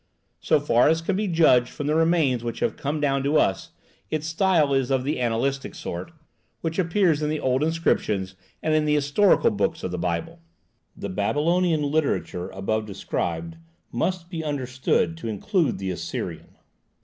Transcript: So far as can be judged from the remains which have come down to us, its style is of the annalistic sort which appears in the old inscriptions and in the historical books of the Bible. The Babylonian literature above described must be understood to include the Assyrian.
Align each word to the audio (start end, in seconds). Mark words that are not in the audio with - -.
So 0.39 0.59
far 0.59 0.89
as 0.89 0.99
can 0.99 1.15
be 1.15 1.27
judged 1.27 1.69
from 1.69 1.85
the 1.85 1.93
remains 1.93 2.43
which 2.43 2.59
have 2.61 2.75
come 2.75 2.99
down 2.99 3.21
to 3.23 3.37
us, 3.37 3.69
its 4.09 4.25
style 4.25 4.73
is 4.73 4.89
of 4.89 5.03
the 5.03 5.17
annalistic 5.19 5.75
sort 5.75 6.11
which 6.61 6.79
appears 6.79 7.21
in 7.21 7.29
the 7.29 7.39
old 7.39 7.61
inscriptions 7.61 8.33
and 8.63 8.73
in 8.73 8.85
the 8.85 8.95
historical 8.95 9.51
books 9.51 9.83
of 9.83 9.91
the 9.91 9.99
Bible. 9.99 10.39
The 10.97 11.09
Babylonian 11.09 11.83
literature 11.83 12.49
above 12.49 12.87
described 12.87 13.57
must 13.91 14.27
be 14.27 14.43
understood 14.43 15.17
to 15.17 15.27
include 15.27 15.77
the 15.77 15.91
Assyrian. 15.91 16.55